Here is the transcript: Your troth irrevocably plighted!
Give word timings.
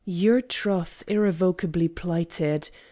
Your 0.03 0.41
troth 0.41 1.03
irrevocably 1.07 1.87
plighted! 1.87 2.71